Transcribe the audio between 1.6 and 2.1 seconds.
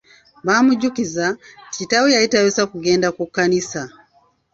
kitaawe